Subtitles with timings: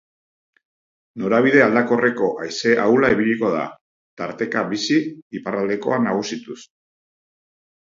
[1.23, 3.69] Norabide aldakorreko haize ahula ibiliko da,
[4.25, 5.01] tarteka bizi,
[5.43, 6.63] iparraldekoa nagusituz.